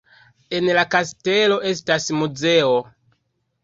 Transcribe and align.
En 0.59 0.69
la 0.77 0.85
kastelo 0.95 1.61
estas 1.75 2.11
muzeo. 2.23 2.77